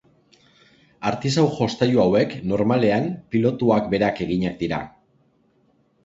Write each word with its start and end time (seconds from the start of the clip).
Artisau-jostailu 1.09 1.99
hauek 2.03 2.33
normalean 2.51 3.05
pilotuak 3.35 3.91
berak 3.91 4.23
eginak 4.25 4.57
dira. 4.63 4.81